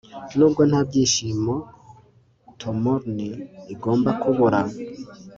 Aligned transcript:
Nubwo 0.37 0.61
nta 0.69 0.81
byishimo 0.87 1.55
tomorn 2.61 3.17
igomba 3.73 4.09
kubura 4.21 4.61